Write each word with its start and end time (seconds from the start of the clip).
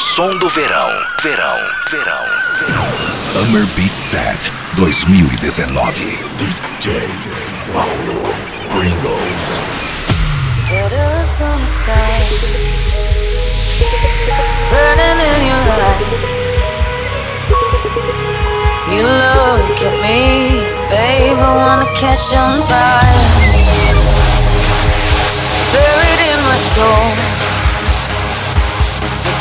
Som 0.00 0.38
do 0.38 0.48
verão. 0.48 0.90
Verão, 1.22 1.58
verão, 1.90 2.24
verão. 2.58 2.90
Summer 2.96 3.66
Beat 3.76 3.94
Set 3.98 4.50
2019. 4.76 6.18
DJ 6.38 7.06
Paulo 7.70 8.34
Pringles. 8.70 9.60
Photos 10.70 11.42
on 11.42 11.60
the 11.60 11.66
sky. 11.66 12.22
Burning 14.70 15.20
in 15.20 15.40
your 15.46 15.68
eyes. 15.84 16.40
You 18.88 19.04
look 19.04 19.82
at 19.84 19.96
me, 20.00 20.64
babe. 20.88 21.38
I 21.38 21.56
wanna 21.56 21.84
catch 21.94 22.32
on 22.34 22.56
fire. 22.62 23.20
It's 25.52 25.64
buried 25.74 26.20
in 26.32 26.40
my 26.48 26.56
soul. 26.56 27.39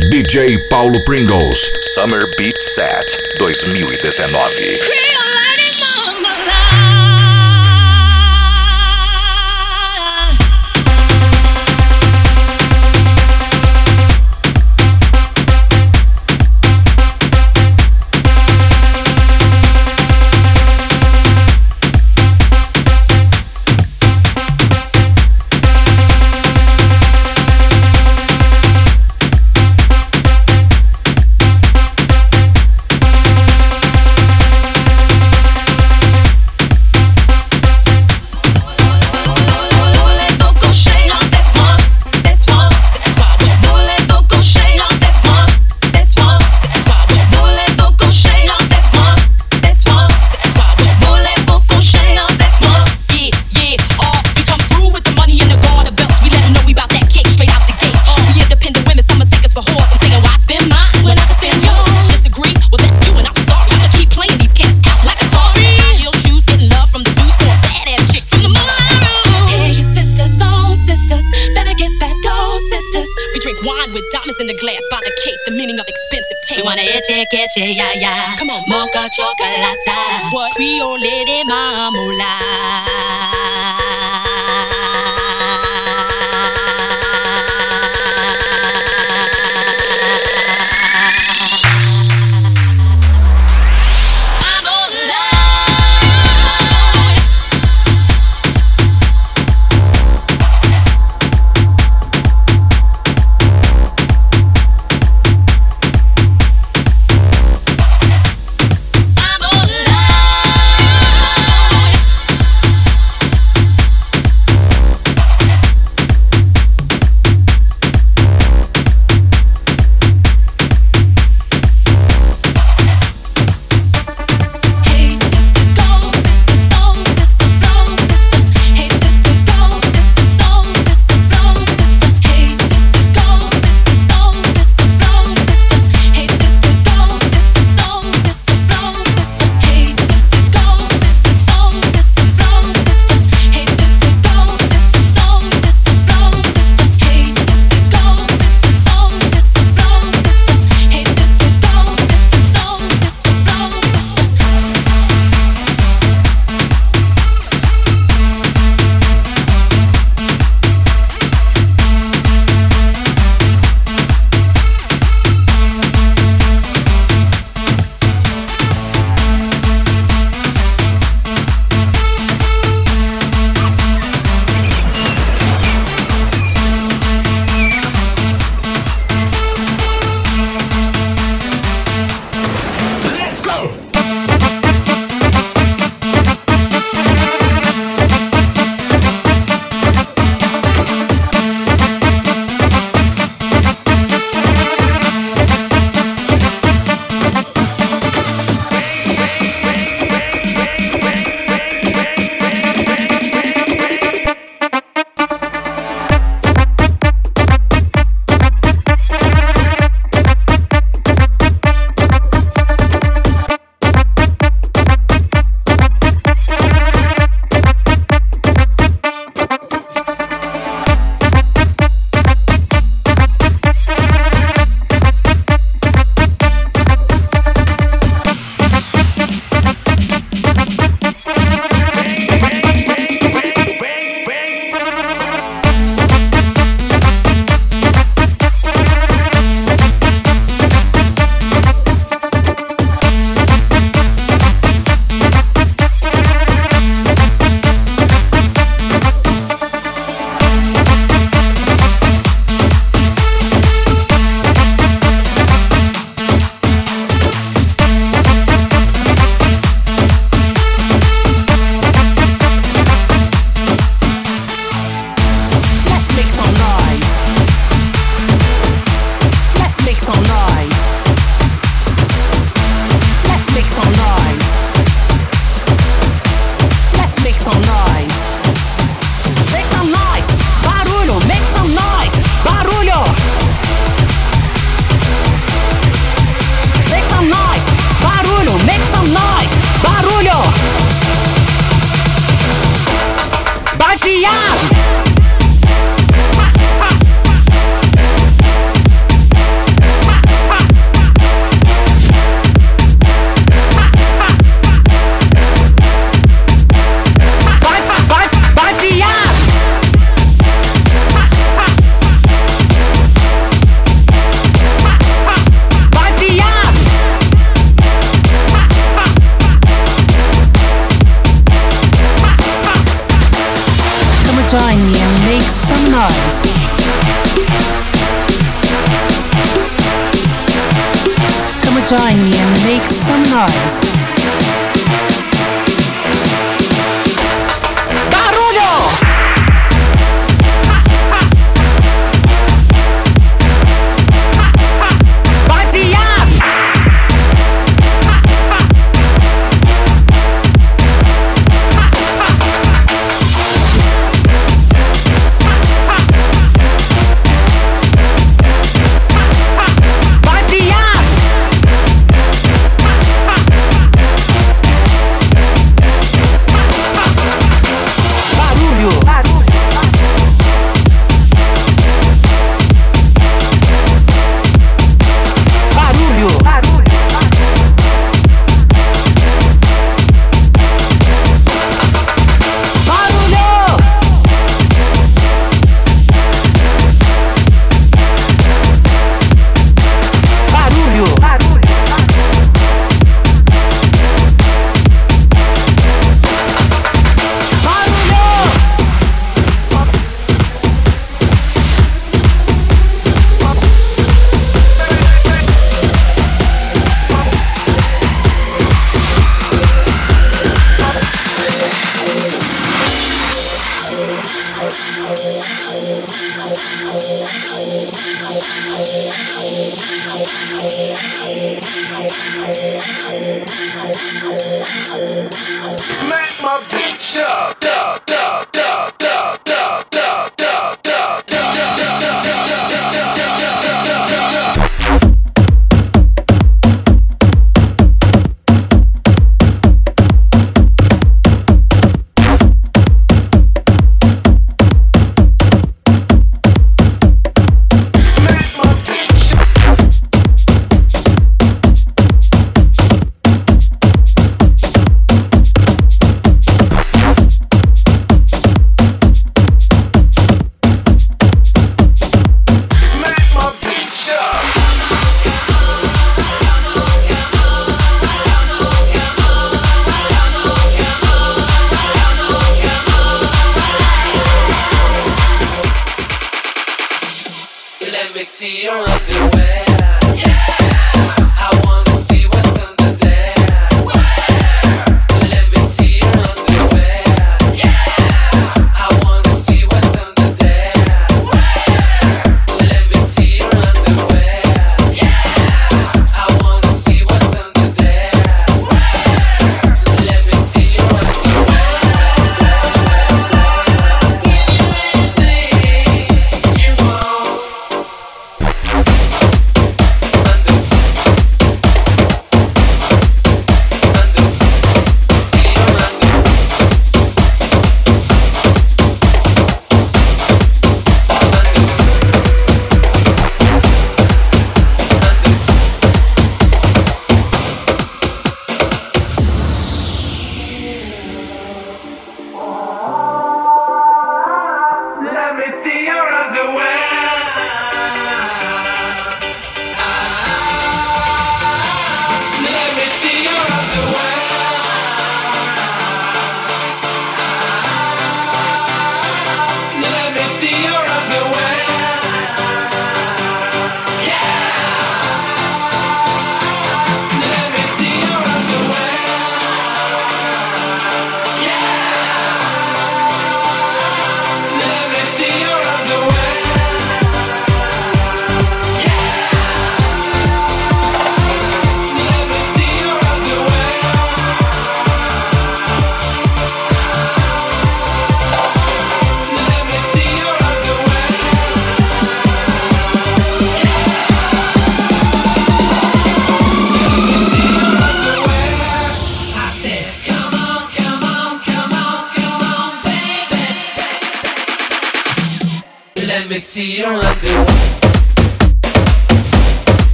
DJ 0.00 0.58
Paulo 0.68 0.98
Pringles 1.00 1.70
Summer 1.80 2.26
Beat 2.36 2.60
Set 2.60 3.16
2019. 3.38 4.78
catchy, 4.80 5.23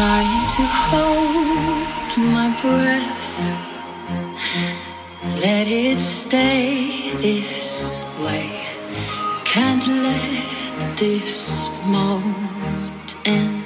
trying 0.00 0.48
to 0.48 0.62
hold 0.88 2.16
my 2.32 2.48
breath. 2.62 3.32
Let 5.44 5.66
it 5.68 6.00
stay 6.00 7.12
this 7.16 8.02
way. 8.18 8.48
Can't 9.44 9.86
let 9.86 10.96
this 10.96 11.68
moment 11.86 13.14
end. 13.26 13.62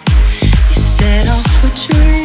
You 0.71 0.75
set 0.75 1.29
off 1.29 1.53
a 1.69 1.71
dream. 1.87 2.24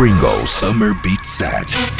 Pringles. 0.00 0.48
Summer 0.48 0.94
Beach 0.94 1.26
Set. 1.26 1.99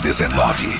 Covid-19. 0.00 0.79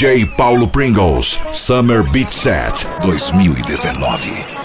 DJ 0.00 0.24
Paulo 0.34 0.66
Pringles, 0.66 1.38
Summer 1.52 2.02
Beat 2.02 2.32
Set 2.32 2.88
2019. 3.02 4.59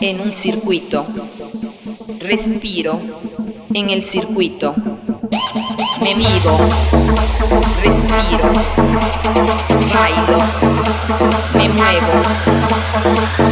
En 0.00 0.20
un 0.20 0.32
circuito. 0.32 1.06
Respiro 2.20 3.00
en 3.72 3.90
el 3.90 4.02
circuito. 4.02 4.74
Me 6.02 6.14
vivo. 6.14 6.58
Respiro. 7.82 8.50
Bailo. 9.94 10.38
Me 11.54 11.68
muevo. 11.68 12.12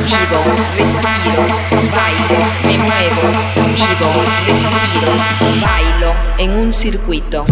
Vivo. 0.04 0.40
Respiro. 0.76 1.42
Bailo. 1.94 2.36
Me 2.64 2.78
muevo. 2.78 3.22
Vivo. 3.74 4.08
Respiro. 4.46 5.66
Bailo 5.66 6.12
en 6.38 6.50
un 6.50 6.74
circuito. 6.74 7.44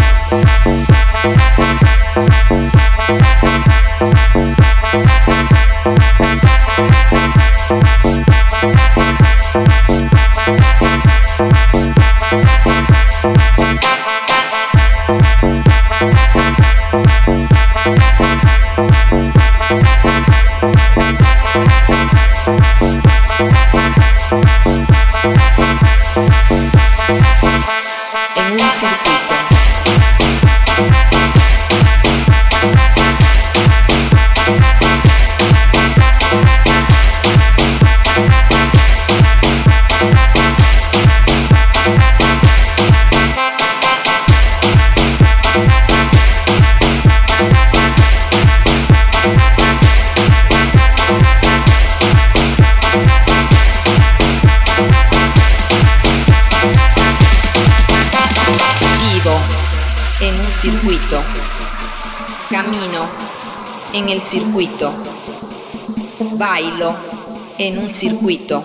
En 67.63 67.79
un 67.79 67.91
circuito. 67.91 68.65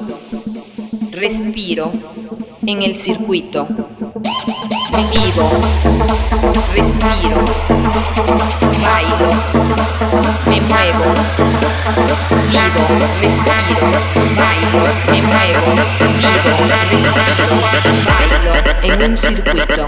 Respiro 1.12 1.92
en 2.66 2.82
el 2.82 2.96
circuito. 2.96 3.68
Vivo. 5.12 5.52
Respiro. 6.74 7.46
Bailo. 8.82 9.30
Me 10.48 10.62
muevo. 10.62 11.06
Vivo. 12.50 12.84
Respiro. 13.22 13.88
Bailo. 14.36 14.82
Me 15.12 15.20
muevo. 15.22 15.70
Vivo. 16.18 16.52
Respiro. 16.90 17.12
Bailo 18.08 18.52
en 18.82 19.12
un 19.12 19.18
circuito. 19.18 19.88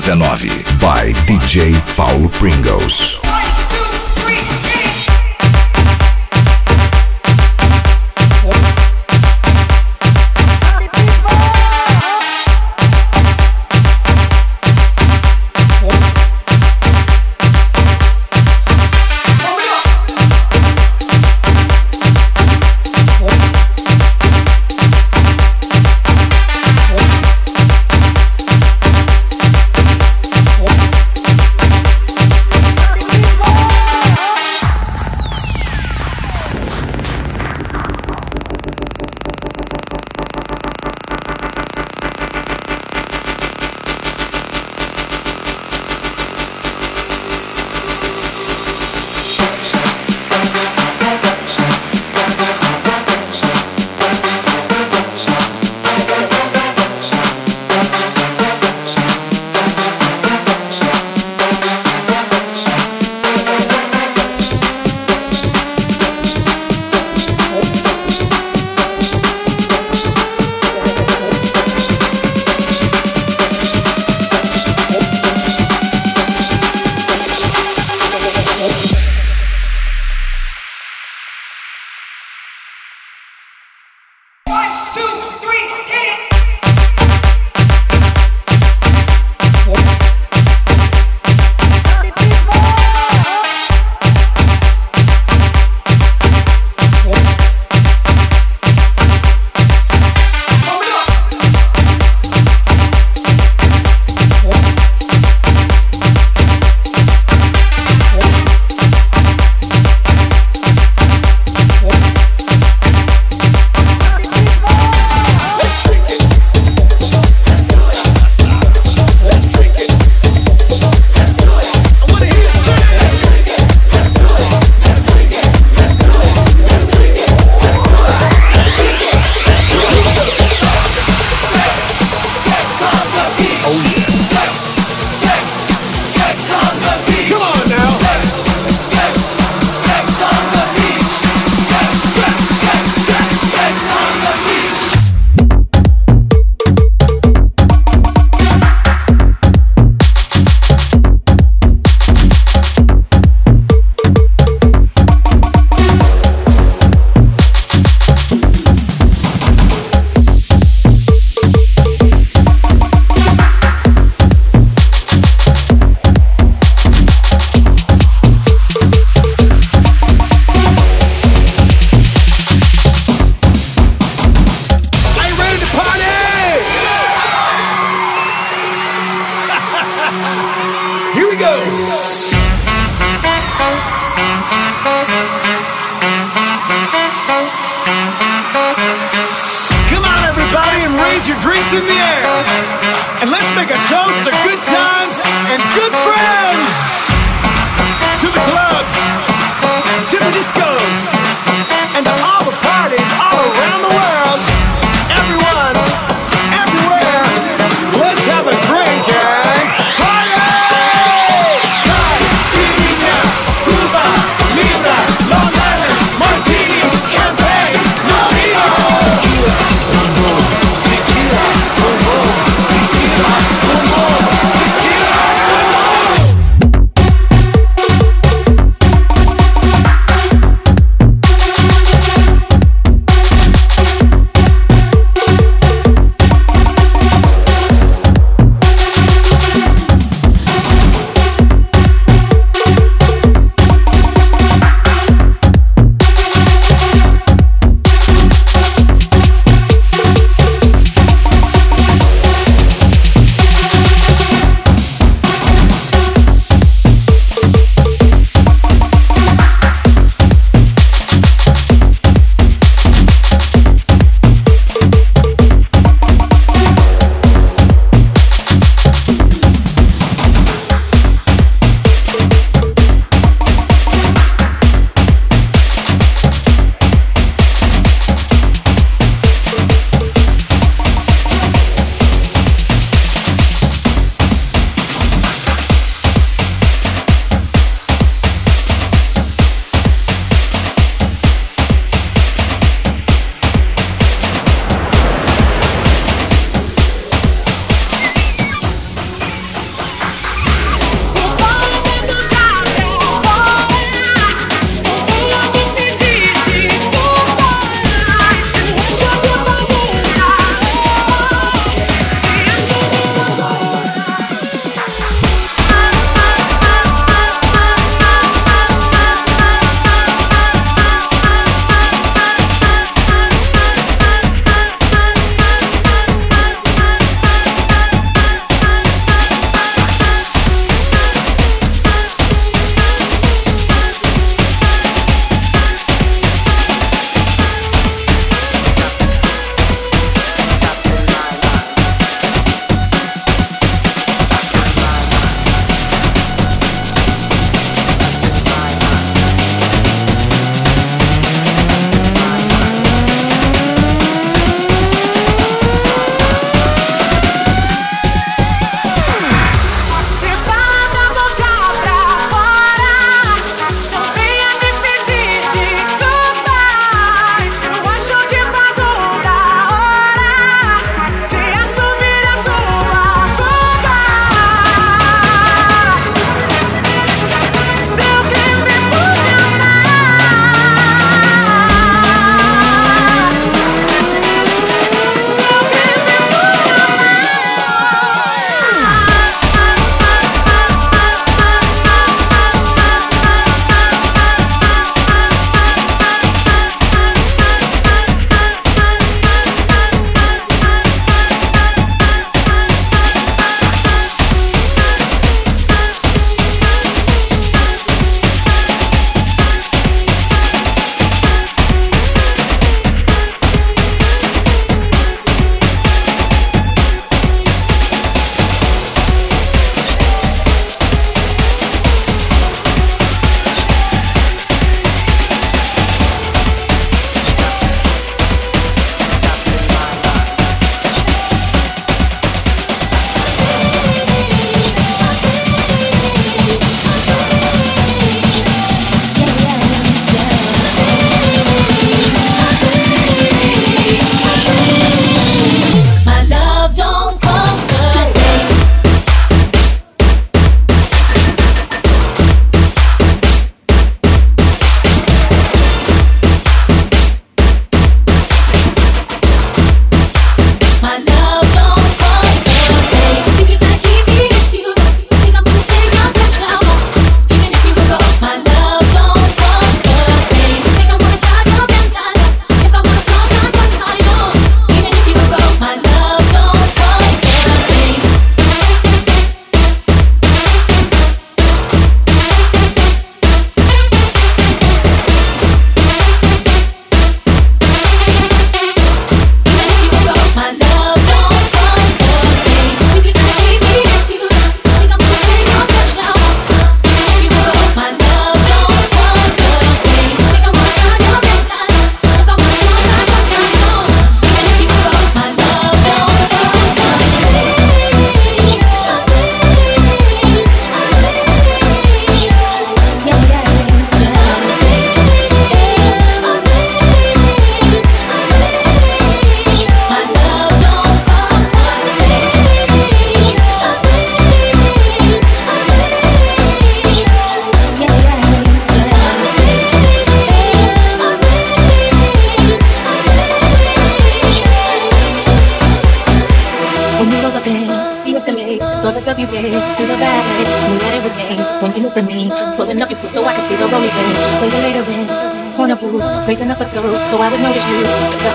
19. 0.00 0.57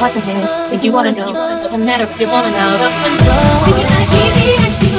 hard 0.03 0.13
to 0.13 0.19
hit. 0.19 0.43
Think 0.69 0.83
you 0.83 0.91
wanna 0.91 1.13
know? 1.13 1.31
Doesn't 1.31 1.85
matter 1.85 2.03
if 2.03 2.19
you're 2.19 2.27
falling 2.27 2.53
out 2.55 2.75
of 2.75 2.91
control. 3.07 3.63
Do 3.63 3.71
you 3.71 3.87
wanna 3.87 4.07
keep 4.11 4.31
me 4.35 4.92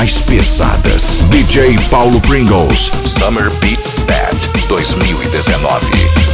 mais 0.00 0.18
pesadas. 0.22 1.18
DJ 1.28 1.78
Paulo 1.90 2.18
Pringles, 2.22 2.90
Summer 3.04 3.50
Beats 3.60 4.02
Bad 4.04 4.34
2019. 4.66 6.29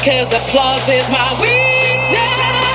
Because 0.00 0.32
applause 0.32 0.88
is 0.88 1.06
my 1.10 1.28
weakness. 1.42 2.69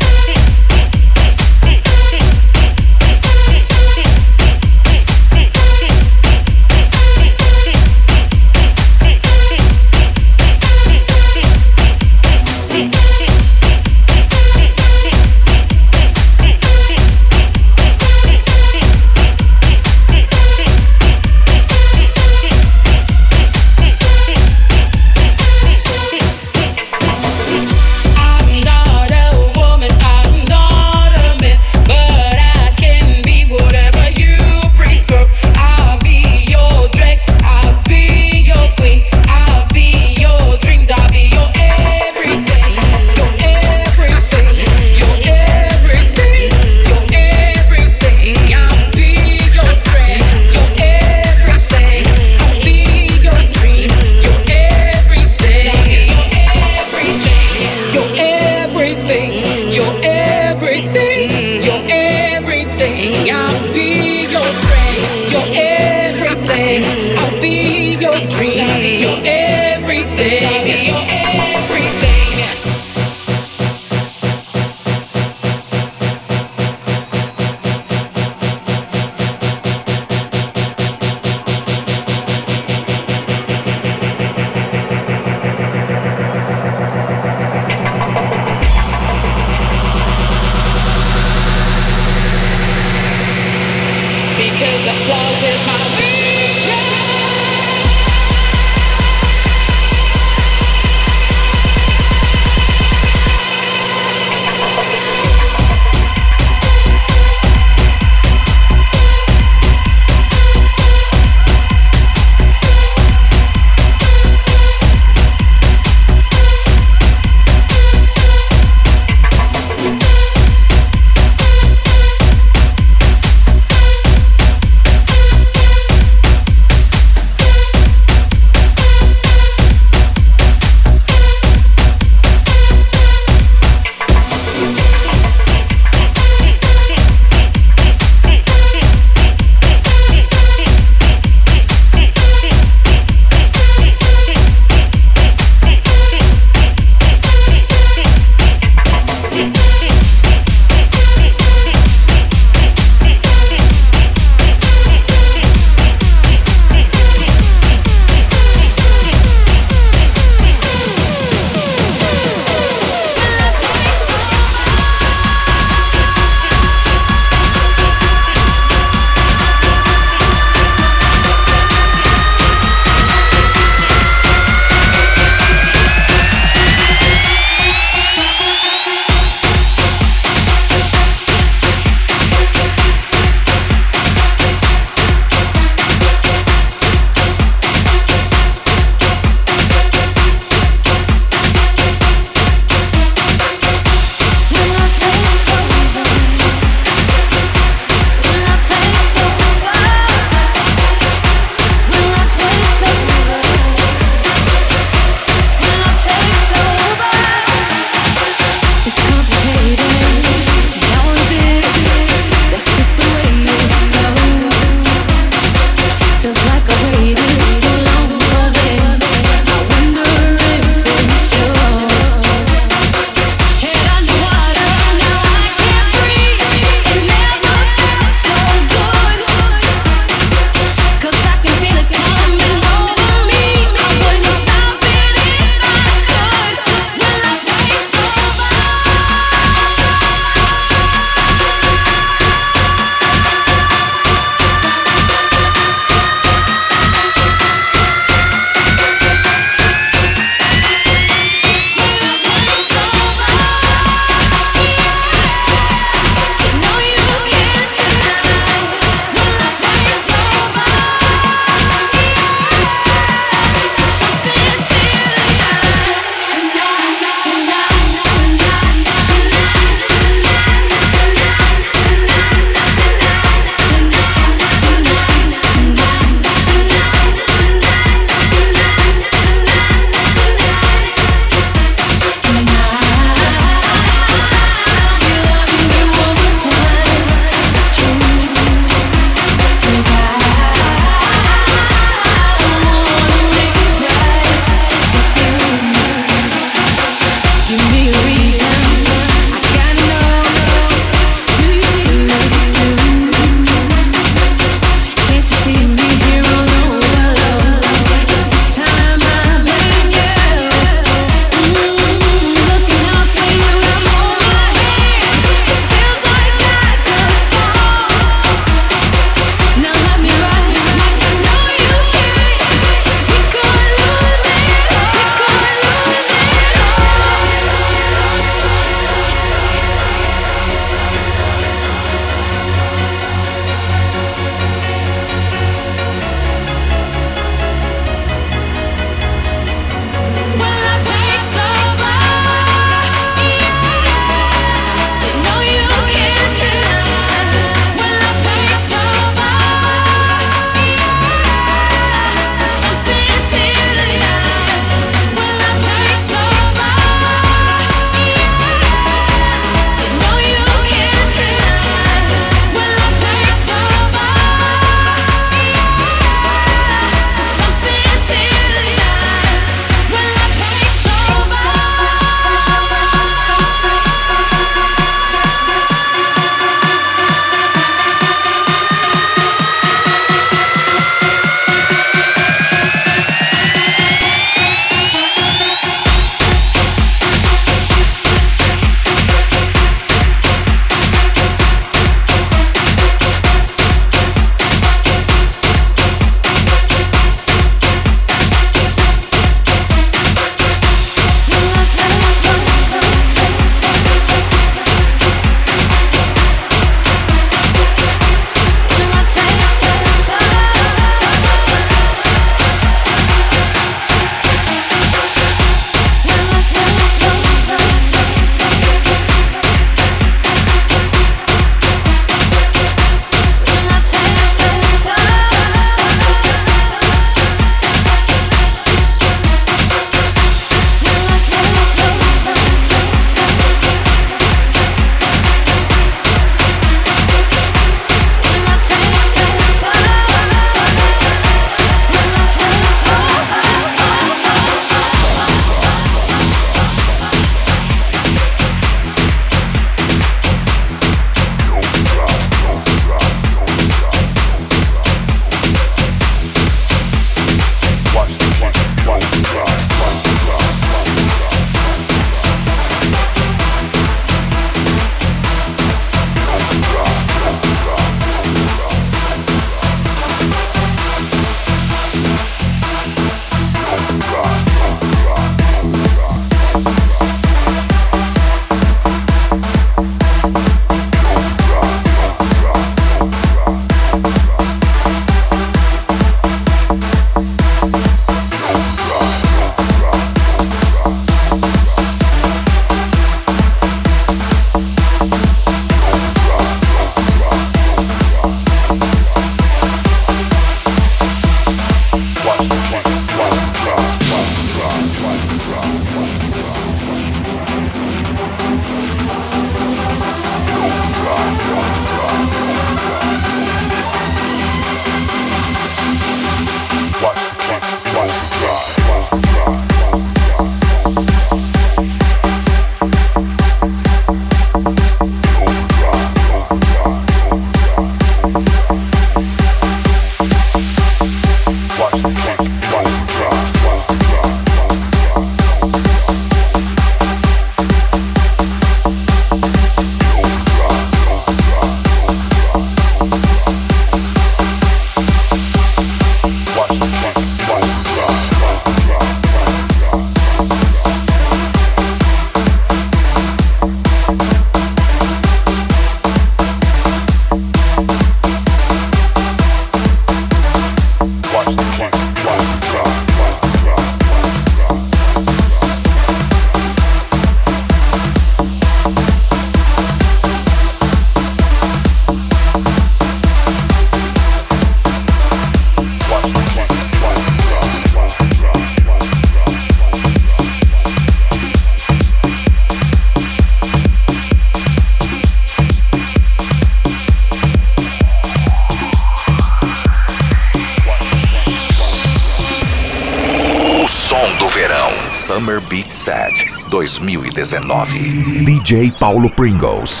2019. 597.44 598.46
DJ 598.46 598.90
Paulo 598.98 599.28
Pringles. 599.28 600.00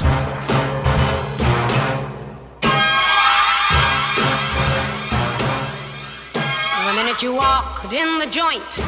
The 6.80 6.92
minute 6.96 7.20
you 7.20 7.34
walked 7.34 7.92
in 7.92 8.18
the 8.18 8.26
joint, 8.26 8.80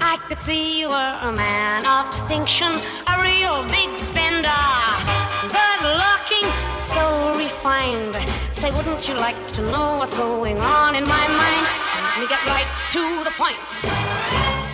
I 0.00 0.18
could 0.28 0.38
see 0.38 0.78
you 0.78 0.88
were 0.88 1.18
a 1.22 1.32
man 1.32 1.84
of 1.84 2.10
distinction, 2.10 2.70
a 3.08 3.20
real 3.20 3.64
big 3.66 3.96
spender. 3.98 4.62
Good 5.50 5.80
looking, 5.82 6.46
so 6.78 7.34
refined. 7.36 8.14
Say, 8.52 8.70
wouldn't 8.70 9.08
you 9.08 9.16
like 9.16 9.50
to 9.50 9.62
know 9.72 9.98
what's 9.98 10.16
going 10.16 10.58
on 10.58 10.94
in 10.94 11.02
my 11.02 11.26
mind? 11.26 11.66
So 11.90 11.98
let 12.06 12.20
me 12.20 12.26
get 12.28 12.38
right 12.46 12.70
to 12.92 13.02
the 13.24 13.34
point. 13.34 13.58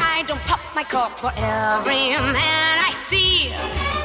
I 0.04 0.22
don't 0.26 0.44
pop 0.44 0.60
my 0.74 0.84
cork 0.84 1.16
for 1.16 1.32
every 1.38 2.10
man 2.36 2.79
I 3.12 3.99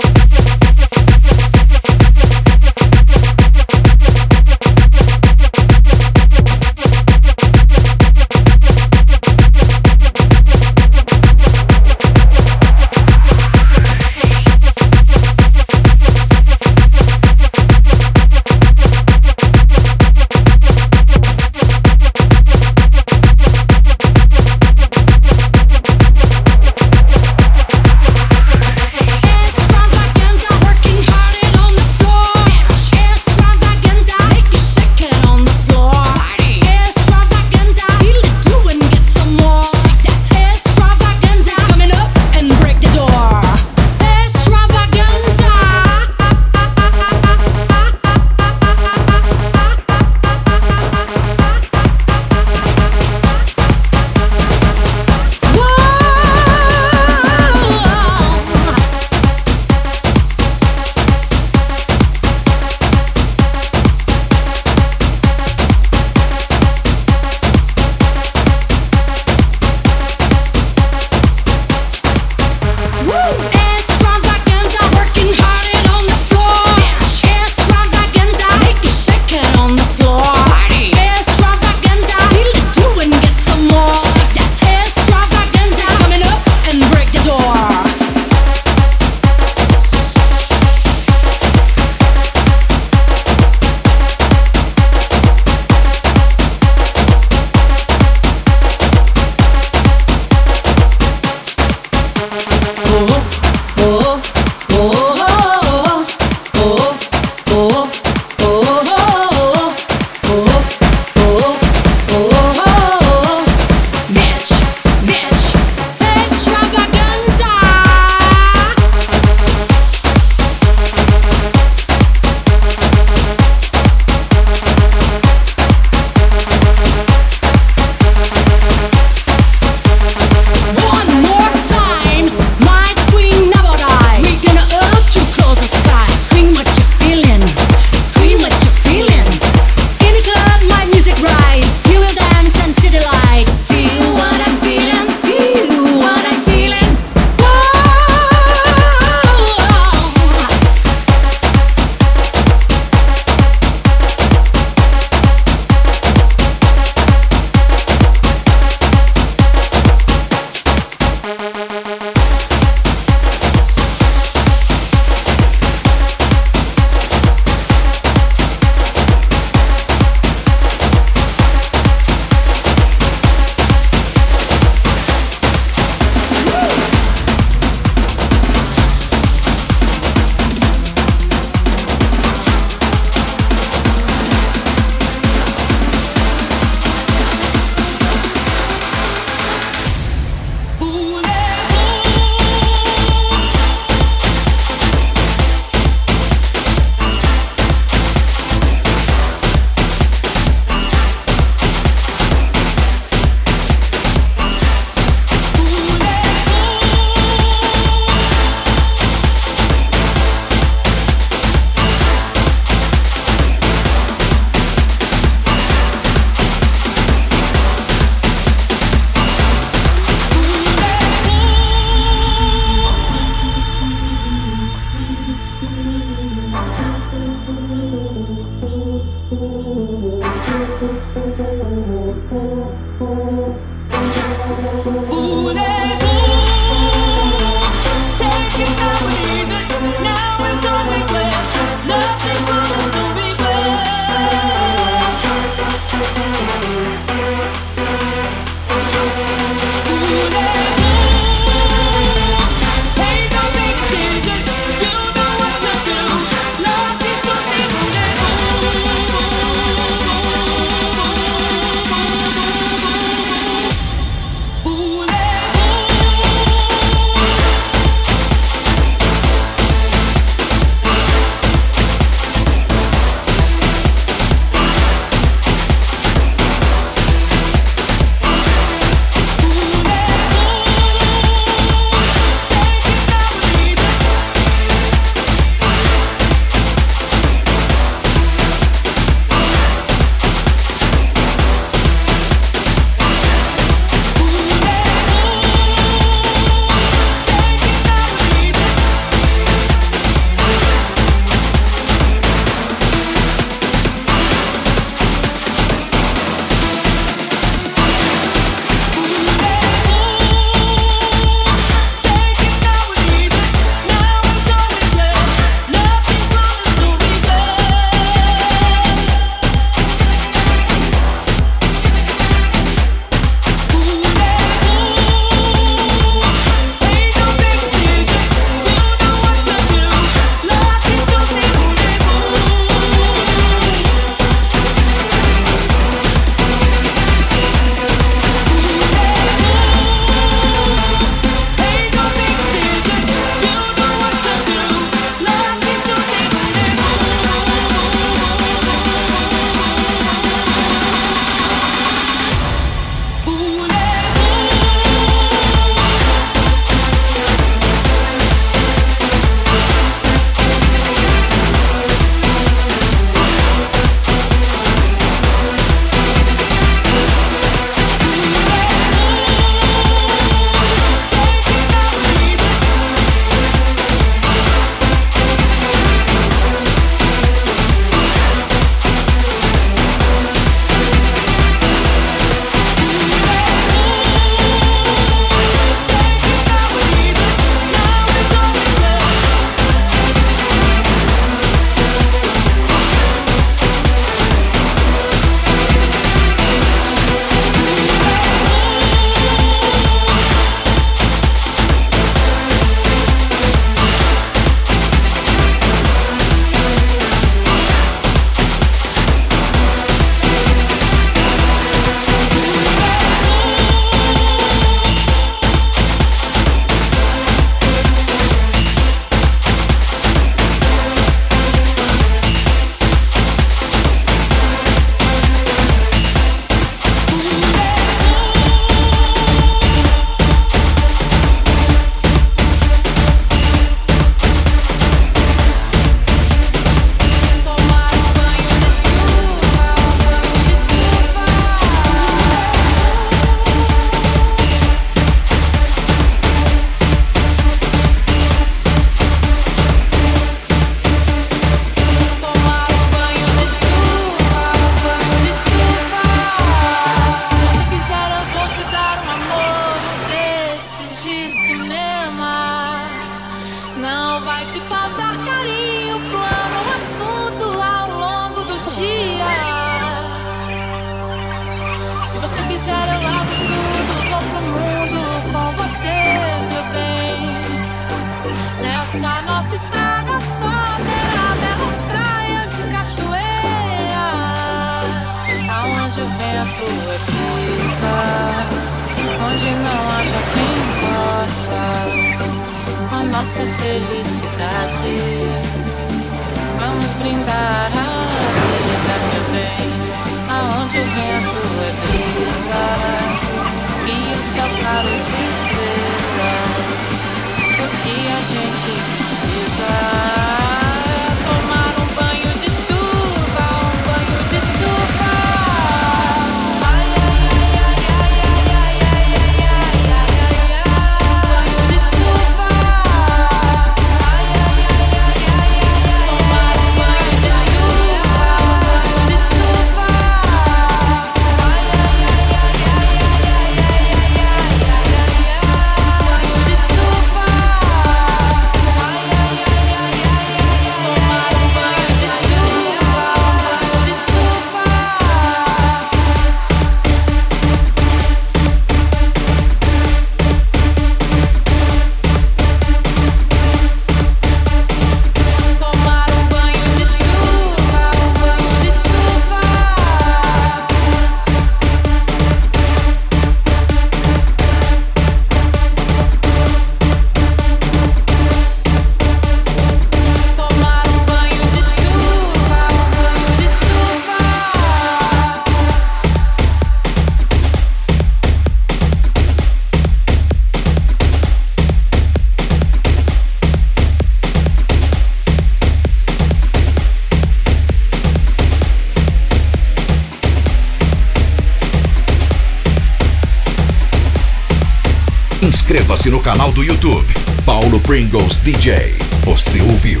Inscreva-se 596.00 596.10
no 596.10 596.20
canal 596.20 596.50
do 596.52 596.64
YouTube 596.64 597.12
Paulo 597.44 597.78
Pringles 597.80 598.38
DJ. 598.38 598.96
Você 599.24 599.60
ouviu? 599.60 600.00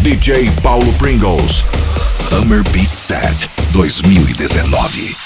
DJ 0.00 0.48
Paulo 0.62 0.92
Pringles 0.92 1.64
Summer 1.96 2.62
Beat 2.70 2.94
Set 2.94 3.50
2019. 3.72 5.19